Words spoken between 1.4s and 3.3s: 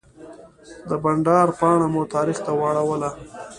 پاڼه مو تاریخ ته واړوله.